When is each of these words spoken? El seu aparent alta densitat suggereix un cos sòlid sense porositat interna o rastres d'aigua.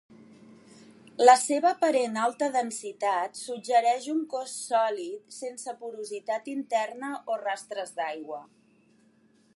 El 1.25 1.29
seu 1.41 1.67
aparent 1.71 2.17
alta 2.21 2.47
densitat 2.55 3.37
suggereix 3.41 4.09
un 4.15 4.25
cos 4.33 4.55
sòlid 4.71 5.37
sense 5.39 5.79
porositat 5.83 6.53
interna 6.57 7.13
o 7.35 7.41
rastres 7.47 7.97
d'aigua. 8.01 8.45